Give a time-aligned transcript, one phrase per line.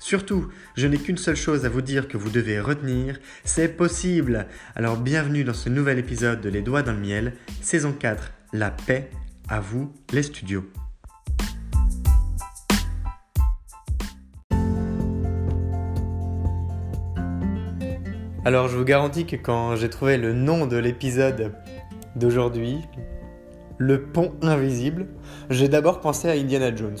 [0.00, 4.46] Surtout, je n'ai qu'une seule chose à vous dire que vous devez retenir, c'est possible.
[4.76, 7.32] Alors bienvenue dans ce nouvel épisode de Les Doigts dans le Miel,
[7.62, 9.10] saison 4, La paix,
[9.48, 10.64] à vous les studios.
[18.44, 21.52] Alors je vous garantis que quand j'ai trouvé le nom de l'épisode
[22.14, 22.78] d'aujourd'hui,
[23.78, 25.08] le pont invisible,
[25.50, 26.98] j'ai d'abord pensé à Indiana Jones.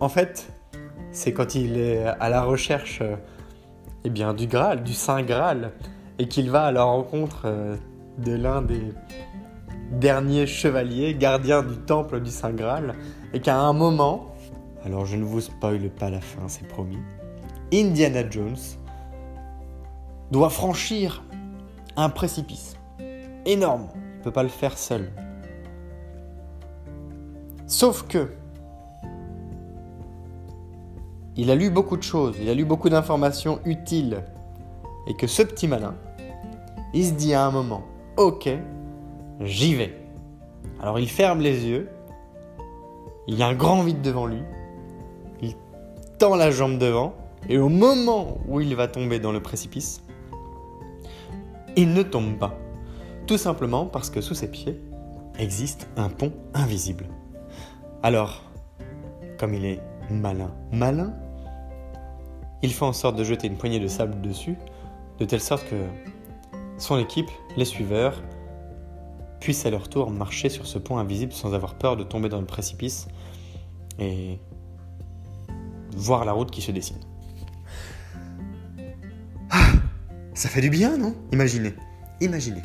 [0.00, 0.48] En fait,
[1.12, 3.16] c'est quand il est à la recherche euh,
[4.04, 5.72] eh du Graal, du Saint Graal,
[6.18, 7.76] et qu'il va à la rencontre euh,
[8.18, 8.92] de l'un des
[9.92, 12.94] derniers chevaliers, gardiens du temple du Saint Graal,
[13.32, 14.34] et qu'à un moment,
[14.84, 16.98] alors je ne vous spoile pas la fin, c'est promis,
[17.72, 18.56] Indiana Jones
[20.30, 21.22] doit franchir
[21.96, 22.76] un précipice
[23.44, 23.88] énorme.
[23.94, 25.10] Il ne peut pas le faire seul.
[27.66, 28.28] Sauf que
[31.36, 34.22] il a lu beaucoup de choses, il a lu beaucoup d'informations utiles.
[35.06, 35.94] Et que ce petit malin,
[36.94, 37.82] il se dit à un moment,
[38.16, 38.48] ok,
[39.40, 39.98] j'y vais.
[40.80, 41.88] Alors il ferme les yeux,
[43.26, 44.42] il y a un grand vide devant lui,
[45.40, 45.54] il
[46.18, 47.14] tend la jambe devant,
[47.48, 50.02] et au moment où il va tomber dans le précipice,
[51.76, 52.58] il ne tombe pas.
[53.26, 54.80] Tout simplement parce que sous ses pieds
[55.38, 57.06] existe un pont invisible.
[58.02, 58.42] Alors,
[59.38, 61.14] comme il est malin, malin,
[62.62, 64.56] il fait en sorte de jeter une poignée de sable dessus,
[65.18, 65.76] de telle sorte que
[66.78, 68.22] son équipe, les suiveurs,
[69.40, 72.40] puissent à leur tour marcher sur ce pont invisible sans avoir peur de tomber dans
[72.40, 73.08] le précipice
[73.98, 74.38] et
[75.96, 77.00] voir la route qui se dessine.
[79.50, 79.72] Ah,
[80.34, 81.14] ça fait du bien, non?
[81.32, 81.74] Imaginez,
[82.20, 82.62] imaginez.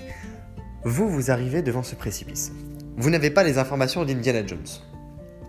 [0.83, 2.53] Vous, vous arrivez devant ce précipice.
[2.95, 4.67] Vous n'avez pas les informations d'Indiana Jones.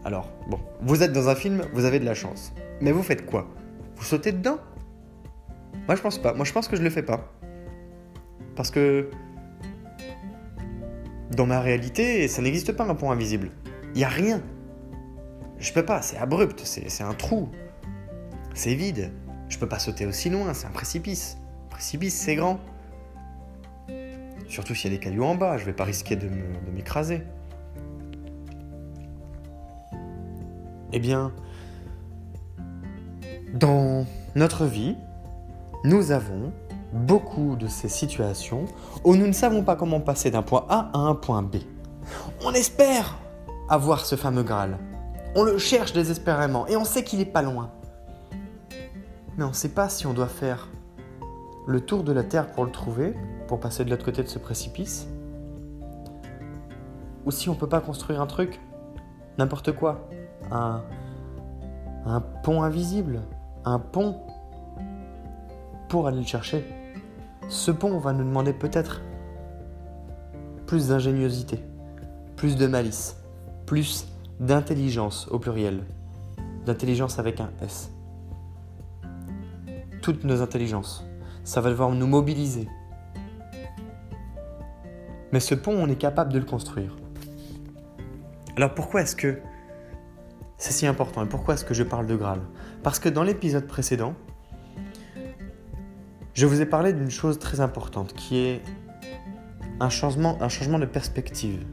[0.04, 2.52] Alors, bon, vous êtes dans un film, vous avez de la chance.
[2.80, 3.46] Mais vous faites quoi?
[3.98, 4.58] Vous sautez dedans
[5.86, 6.32] Moi, je pense pas.
[6.34, 7.32] Moi, je pense que je le fais pas.
[8.56, 9.10] Parce que.
[11.32, 13.50] Dans ma réalité, ça n'existe pas un pont invisible.
[13.94, 14.42] Il y a rien.
[15.58, 17.48] Je peux pas, c'est abrupt, c'est un trou.
[18.54, 19.12] C'est vide.
[19.48, 21.36] Je peux pas sauter aussi loin, c'est un précipice.
[21.68, 22.60] précipice, c'est grand.
[24.48, 26.28] Surtout s'il y a des cailloux en bas, je vais pas risquer de
[26.72, 27.22] m'écraser.
[30.92, 31.32] Eh bien,
[33.58, 34.06] dans
[34.36, 34.96] notre vie,
[35.84, 36.52] nous avons
[36.92, 38.66] beaucoup de ces situations
[39.04, 41.56] où nous ne savons pas comment passer d'un point A à un point B.
[42.44, 43.18] On espère
[43.68, 44.78] avoir ce fameux Graal.
[45.34, 47.70] On le cherche désespérément et on sait qu'il n'est pas loin.
[49.36, 50.68] Mais on ne sait pas si on doit faire
[51.66, 53.14] le tour de la Terre pour le trouver,
[53.46, 55.06] pour passer de l'autre côté de ce précipice,
[57.26, 58.58] ou si on ne peut pas construire un truc,
[59.36, 60.08] n'importe quoi,
[60.50, 60.82] un,
[62.06, 63.20] un pont invisible,
[63.64, 64.20] un pont
[65.88, 66.64] pour aller le chercher.
[67.48, 69.02] Ce pont va nous demander peut-être
[70.66, 71.64] plus d'ingéniosité,
[72.36, 73.16] plus de malice,
[73.64, 74.06] plus
[74.38, 75.82] d'intelligence au pluriel,
[76.66, 77.90] d'intelligence avec un S.
[80.02, 81.04] toutes nos intelligences.
[81.44, 82.68] Ça va devoir nous mobiliser.
[85.32, 86.96] Mais ce pont, on est capable de le construire.
[88.56, 89.38] Alors pourquoi est-ce que
[90.56, 92.40] c'est si important et pourquoi est-ce que je parle de Graal?
[92.82, 94.14] Parce que dans l'épisode précédent,
[96.34, 98.62] je vous ai parlé d'une chose très importante qui est
[99.80, 101.64] un changement, un changement de perspective.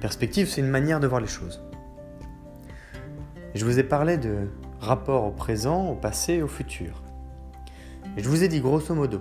[0.00, 1.60] Perspective, c'est une manière de voir les choses.
[3.54, 4.48] je vous ai parlé de
[4.80, 7.02] rapport au présent, au passé et au futur.
[8.16, 9.20] Et je vous ai dit grosso modo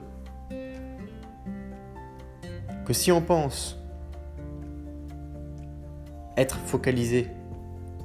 [2.86, 3.78] que si on pense
[6.38, 7.28] être focalisé,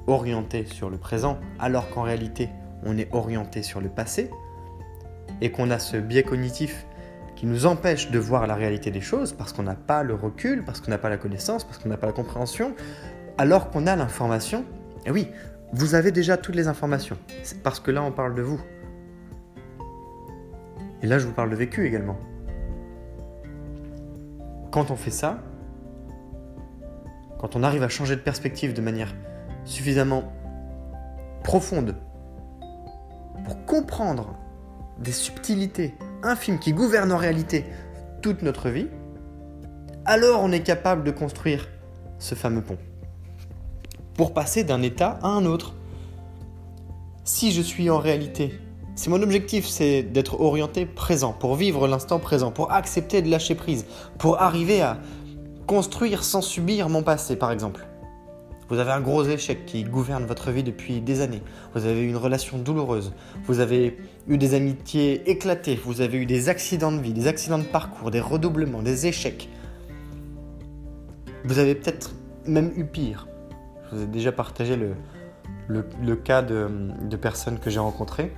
[0.07, 2.49] orienté sur le présent, alors qu'en réalité
[2.85, 4.29] on est orienté sur le passé,
[5.41, 6.85] et qu'on a ce biais cognitif
[7.35, 10.63] qui nous empêche de voir la réalité des choses parce qu'on n'a pas le recul,
[10.63, 12.75] parce qu'on n'a pas la connaissance, parce qu'on n'a pas la compréhension,
[13.37, 14.63] alors qu'on a l'information.
[15.05, 15.27] Et oui,
[15.73, 17.17] vous avez déjà toutes les informations.
[17.43, 18.61] C'est parce que là, on parle de vous.
[21.01, 22.17] Et là, je vous parle de vécu également.
[24.71, 25.39] Quand on fait ça,
[27.39, 29.13] quand on arrive à changer de perspective de manière
[29.65, 30.23] suffisamment
[31.43, 31.95] profonde
[33.45, 34.35] pour comprendre
[34.99, 35.93] des subtilités
[36.23, 37.65] infimes qui gouvernent en réalité
[38.21, 38.87] toute notre vie,
[40.05, 41.67] alors on est capable de construire
[42.19, 42.77] ce fameux pont.
[44.15, 45.73] Pour passer d'un état à un autre.
[47.25, 48.59] Si je suis en réalité,
[48.95, 53.55] si mon objectif c'est d'être orienté présent, pour vivre l'instant présent, pour accepter de lâcher
[53.55, 53.85] prise,
[54.17, 54.97] pour arriver à
[55.67, 57.87] construire sans subir mon passé par exemple,
[58.69, 61.41] vous avez un gros échec qui gouverne votre vie depuis des années.
[61.73, 63.13] Vous avez eu une relation douloureuse.
[63.45, 65.79] Vous avez eu des amitiés éclatées.
[65.83, 69.49] Vous avez eu des accidents de vie, des accidents de parcours, des redoublements, des échecs.
[71.43, 72.11] Vous avez peut-être
[72.45, 73.27] même eu pire.
[73.91, 74.95] Je vous ai déjà partagé le,
[75.67, 76.69] le, cas de,
[77.01, 78.33] de personnes que j'ai rencontrées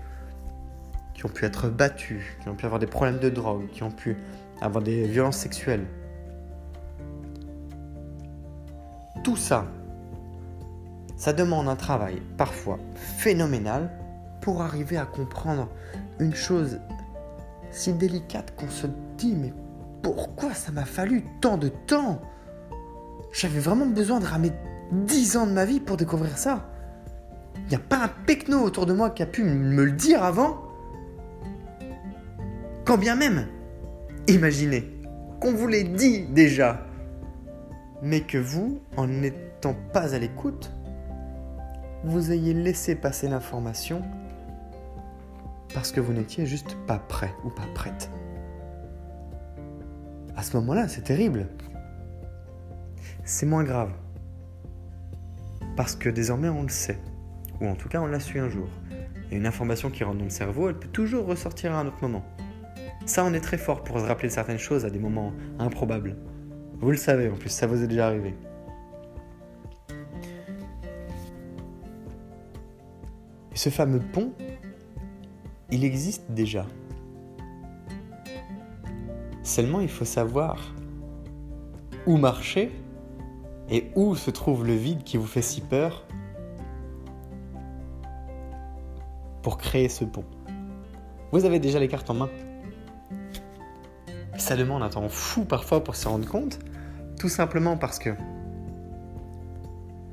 [1.14, 3.92] qui ont pu être battues, qui ont pu avoir des problèmes de drogue, qui ont
[3.92, 4.18] pu
[4.62, 5.86] avoir des violences sexuelles.
[9.24, 9.66] Tout ça,
[11.18, 13.90] ça demande un travail parfois phénoménal
[14.42, 15.70] pour arriver à comprendre
[16.20, 16.80] une chose
[17.72, 19.54] si délicate qu'on se dit mais
[20.02, 22.22] pourquoi ça m'a fallu tant de temps?
[23.32, 24.52] J'avais vraiment besoin de ramer
[24.92, 26.70] 10 ans de ma vie pour découvrir ça.
[27.56, 30.24] Il n'y a pas un pecno autour de moi qui a pu me le dire
[30.24, 30.62] avant.
[32.86, 33.48] Quand bien même,
[34.28, 35.02] imaginez
[35.40, 36.86] qu'on vous l'ait dit déjà,
[38.04, 40.72] mais que vous, en n'étant pas à l'écoute,
[42.06, 44.04] vous ayez laissé passer l'information
[45.74, 48.12] parce que vous n'étiez juste pas prêt ou pas prête.
[50.36, 51.48] À ce moment-là, c'est terrible.
[53.24, 53.92] C'est moins grave.
[55.76, 57.00] Parce que désormais, on le sait.
[57.60, 58.68] Ou en tout cas, on l'a su un jour.
[59.32, 62.02] Et une information qui rentre dans le cerveau, elle peut toujours ressortir à un autre
[62.02, 62.24] moment.
[63.06, 66.16] Ça, on est très fort pour se rappeler certaines choses à des moments improbables.
[66.80, 68.36] Vous le savez, en plus, ça vous est déjà arrivé.
[73.56, 74.34] Et ce fameux pont,
[75.72, 76.66] il existe déjà.
[79.44, 80.76] Seulement, il faut savoir
[82.06, 82.70] où marcher
[83.70, 86.06] et où se trouve le vide qui vous fait si peur
[89.42, 90.26] pour créer ce pont.
[91.32, 92.30] Vous avez déjà les cartes en main.
[94.38, 96.60] Ça demande un temps fou parfois pour se rendre compte,
[97.18, 98.10] tout simplement parce que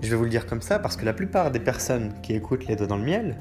[0.03, 2.67] je vais vous le dire comme ça parce que la plupart des personnes qui écoutent
[2.67, 3.37] Les Doigts dans le Miel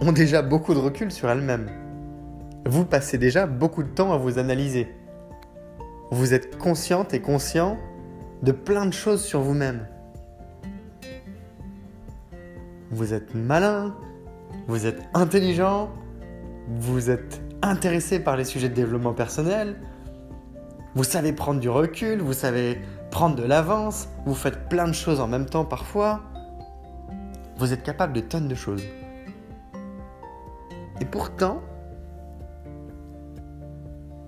[0.00, 1.70] ont déjà beaucoup de recul sur elles-mêmes.
[2.66, 4.88] Vous passez déjà beaucoup de temps à vous analyser.
[6.10, 7.78] Vous êtes consciente et conscient
[8.42, 9.86] de plein de choses sur vous-même.
[12.90, 13.96] Vous êtes malin,
[14.66, 15.90] vous êtes intelligent,
[16.68, 19.76] vous êtes intéressé par les sujets de développement personnel,
[20.94, 25.20] vous savez prendre du recul, vous savez prendre de l'avance, vous faites plein de choses
[25.20, 26.20] en même temps parfois.
[27.56, 28.84] Vous êtes capable de tonnes de choses.
[31.00, 31.60] Et pourtant,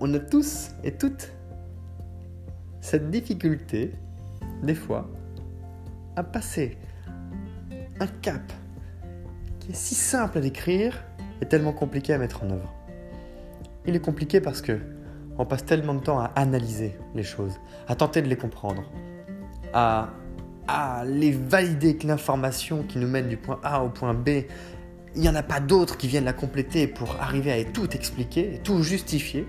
[0.01, 1.33] on a tous et toutes
[2.81, 3.93] cette difficulté,
[4.63, 5.09] des fois,
[6.17, 6.77] à passer
[8.01, 8.43] un cap
[9.61, 11.05] qui est si simple à décrire
[11.41, 12.75] et tellement compliqué à mettre en œuvre.
[13.87, 14.81] Il est compliqué parce que
[15.39, 17.59] on passe tellement de temps à analyser les choses,
[17.89, 18.85] à tenter de les comprendre,
[19.73, 20.11] à,
[20.69, 24.29] à les valider que l'information qui nous mène du point A au point B,
[25.15, 28.61] il n'y en a pas d'autres qui viennent la compléter pour arriver à tout expliquer,
[28.63, 29.47] tout justifier,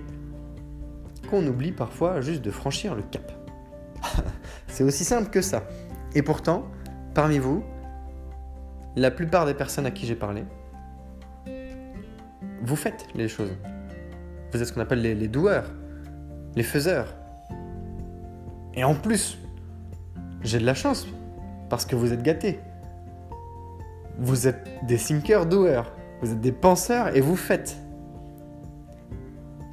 [1.30, 3.32] qu'on oublie parfois juste de franchir le cap.
[4.68, 5.64] C'est aussi simple que ça.
[6.16, 6.66] Et pourtant,
[7.14, 7.64] parmi vous,
[8.96, 10.44] la plupart des personnes à qui j'ai parlé
[12.64, 13.52] vous faites les choses.
[14.54, 15.66] Vous êtes ce qu'on appelle les, doueurs,
[16.56, 17.16] les faiseurs.
[18.76, 19.40] Et en plus,
[20.44, 21.08] j'ai de la chance
[21.70, 22.60] parce que vous êtes gâtés.
[24.20, 25.92] Vous êtes des thinkers doueurs,
[26.22, 27.78] vous êtes des penseurs et vous faites.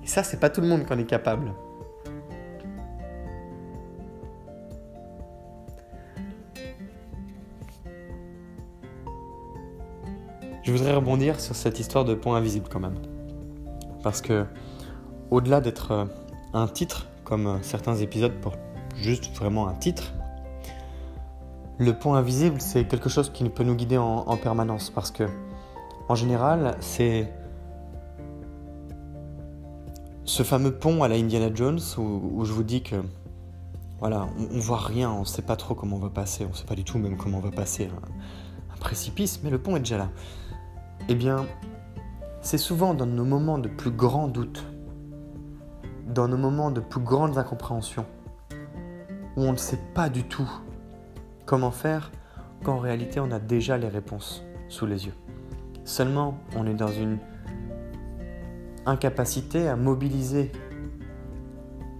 [0.02, 1.52] Et ça, c'est pas tout le monde qui en est capable.
[10.62, 12.96] Je voudrais rebondir sur cette histoire de point invisible quand même.
[14.02, 14.46] Parce que,
[15.30, 16.04] au-delà d'être euh,
[16.52, 18.54] un titre, comme euh, certains épisodes pour
[18.96, 20.12] juste vraiment un titre,
[21.78, 24.90] le point invisible, c'est quelque chose qui peut nous guider en, permanence.
[24.90, 25.24] Parce que,
[26.08, 27.32] en général, c'est
[30.24, 32.96] ce fameux pont à la Indiana Jones où, je vous dis que
[33.98, 36.66] voilà, on, on, voit rien, on sait pas trop comment on va passer, on sait
[36.66, 39.96] pas du tout même comment on va passer un précipice, mais le pont est déjà
[39.96, 40.10] là.
[41.08, 41.46] Eh bien,
[42.42, 44.64] c'est souvent dans nos moments de plus grand doute,
[46.10, 48.04] dans nos moments de plus grande incompréhension,
[49.36, 50.50] où on ne sait pas du tout
[51.46, 52.10] comment faire,
[52.64, 55.14] qu'en réalité on a déjà les réponses sous les yeux.
[55.84, 57.18] Seulement, on est dans une
[58.86, 60.52] incapacité à mobiliser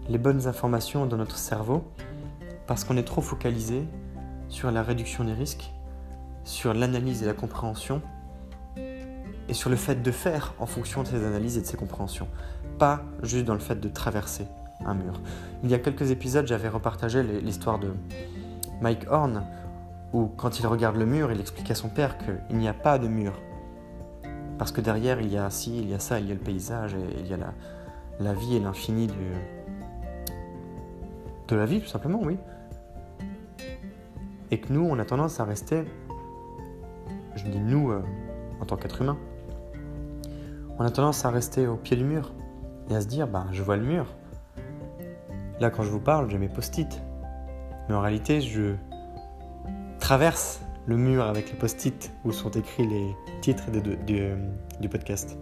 [0.09, 1.85] les bonnes informations dans notre cerveau
[2.67, 3.85] parce qu'on est trop focalisé
[4.49, 5.73] sur la réduction des risques,
[6.45, 8.03] sur l'analyse et la compréhension
[9.51, 12.29] et sur le fait de faire en fonction de ces analyses et de ces compréhensions,
[12.79, 14.47] pas juste dans le fait de traverser
[14.87, 15.21] un mur.
[15.65, 17.93] Il y a quelques épisodes, j'avais repartagé l'histoire de
[18.81, 19.43] Mike Horn,
[20.13, 22.99] où quand il regarde le mur, il explique à son père qu'il n'y a pas
[23.01, 23.41] de mur.
[24.57, 26.41] Parce que derrière, il y a ci, il y a ça, il y a le
[26.41, 27.39] paysage, il y a
[28.21, 29.09] la, vie et l'infini
[31.49, 32.39] de la vie, tout simplement, oui.
[34.53, 35.83] Et que nous, on a tendance à rester,
[37.35, 38.05] je dis nous euh,
[38.61, 39.19] en tant qu'être humain,
[40.81, 42.33] on a tendance à rester au pied du mur
[42.89, 44.07] et à se dire bah, je vois le mur.
[45.61, 47.03] Là, quand je vous parle, j'ai mes post-it.
[47.87, 48.73] Mais en réalité, je
[49.99, 55.37] traverse le mur avec les post-it où sont écrits les titres du, podcast.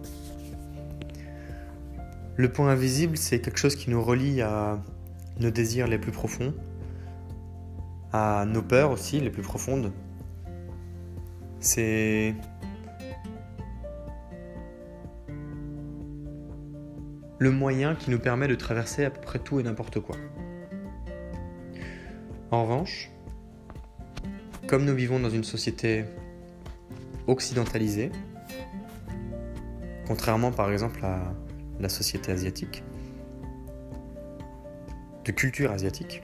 [2.35, 4.77] Le point invisible, c'est quelque chose qui nous relie à
[5.39, 6.53] nos désirs les plus profonds,
[8.11, 9.93] à nos peurs aussi les plus profondes.
[11.61, 12.35] C'est
[17.39, 20.17] le moyen qui nous permet de traverser à peu près tout et n'importe quoi.
[22.51, 23.09] En revanche,
[24.67, 26.03] comme nous vivons dans une société
[27.27, 28.11] occidentalisée,
[30.05, 31.33] contrairement par exemple à
[31.79, 32.83] la société asiatique,
[35.23, 36.23] de culture asiatique,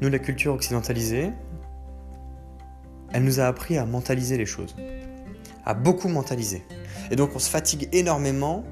[0.00, 1.30] nous, la culture occidentalisée,
[3.12, 4.76] elle nous a appris à mentaliser les choses,
[5.64, 6.62] à beaucoup mentaliser.
[7.10, 8.64] Et donc on se fatigue énormément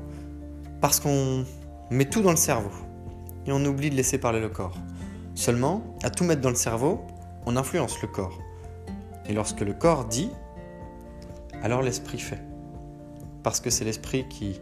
[0.80, 1.44] parce qu'on
[1.90, 2.70] met tout dans le cerveau
[3.46, 4.76] et on oublie de laisser parler le corps.
[5.34, 7.04] Seulement, à tout mettre dans le cerveau,
[7.44, 8.38] on influence le corps.
[9.28, 10.30] Et lorsque le corps dit,
[11.62, 12.42] alors l'esprit fait.
[13.42, 14.60] Parce que c'est l'esprit qui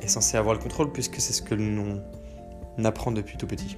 [0.00, 2.02] est censé avoir le contrôle puisque c'est ce que l'on
[2.84, 3.76] apprend depuis tout petit.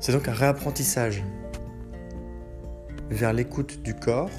[0.00, 1.22] C'est donc un réapprentissage
[3.08, 4.30] vers l'écoute du corps,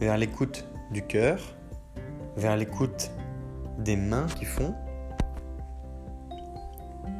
[0.00, 1.38] vers l'écoute du cœur
[2.36, 3.10] vers l'écoute
[3.78, 4.74] des mains qui font,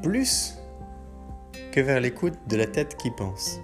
[0.02, 0.58] plus
[1.72, 3.60] que vers l'écoute de la tête qui pense.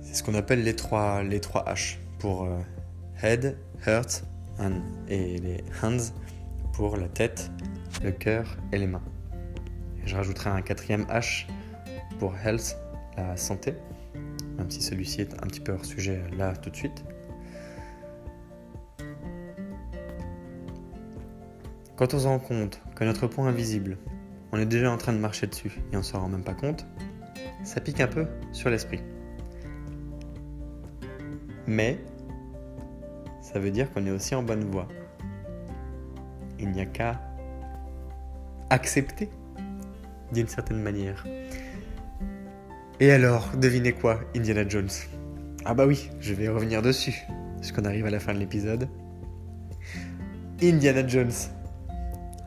[0.00, 2.58] C'est ce qu'on appelle les trois, H pour euh,
[3.22, 3.56] head,
[3.86, 4.24] heart
[4.58, 6.12] and, et hands
[6.72, 7.50] pour la tête,
[8.02, 9.02] le cœur et les mains.
[10.04, 11.46] je rajouterai un quatrième H
[12.18, 12.76] pour health,
[13.16, 13.74] la santé
[14.62, 17.04] même si celui-ci est un petit peu hors sujet là tout de suite.
[21.96, 23.98] Quand on se rend compte que notre point invisible,
[24.52, 26.86] on est déjà en train de marcher dessus et on s'en rend même pas compte,
[27.64, 29.00] ça pique un peu sur l'esprit.
[31.66, 31.98] Mais
[33.40, 34.86] ça veut dire qu'on est aussi en bonne voie.
[36.60, 37.20] Il n'y a qu'à
[38.70, 39.28] accepter
[40.32, 41.24] d'une certaine manière.
[43.02, 44.88] Et alors, devinez quoi, Indiana Jones?
[45.64, 47.20] Ah bah oui, je vais revenir dessus,
[47.58, 48.88] puisqu'on arrive à la fin de l'épisode.
[50.62, 51.32] Indiana Jones,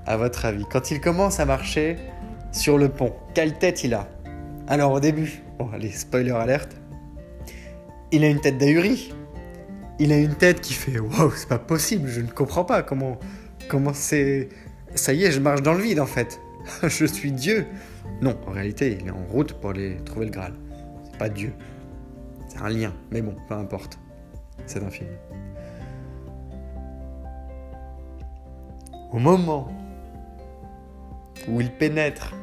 [0.05, 1.97] à votre avis, quand il commence à marcher
[2.53, 4.07] sur le pont, quelle tête il a?
[4.69, 6.77] Alors au début, bon allez, spoiler alerte,
[8.13, 9.13] il a une tête d'ahuri.
[9.99, 13.19] Il a une tête qui fait waouh, c'est pas possible, je ne comprends pas comment
[13.67, 14.47] comment c'est
[14.93, 16.39] ça y est, je marche dans le vide en fait.
[16.83, 17.65] je suis Dieu.
[18.21, 20.53] Non, en réalité, il est en route pour aller trouver le Graal.
[21.03, 21.53] C'est pas Dieu.
[22.57, 23.99] A un lien, mais bon, peu importe.
[24.65, 25.09] C'est un film.
[29.11, 29.67] Au moment
[31.49, 32.33] où il pénètre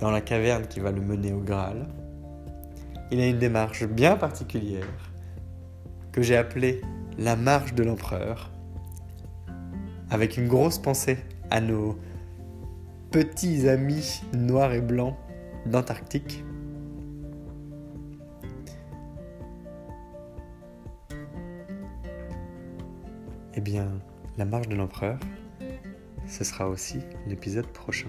[0.00, 1.86] dans la caverne qui va le mener au Graal,
[3.12, 4.86] il a une démarche bien particulière
[6.12, 6.80] que j'ai appelée
[7.18, 8.50] la marche de l'empereur,
[10.10, 11.18] avec une grosse pensée
[11.50, 11.98] à nos
[13.10, 15.16] petits amis noirs et blancs
[15.66, 16.44] d'Antarctique.
[23.54, 23.88] Eh bien,
[24.38, 25.18] la marche de l'empereur,
[26.26, 28.08] ce sera aussi l'épisode prochain.